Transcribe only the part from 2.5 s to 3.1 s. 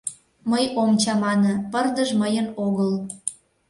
огыл.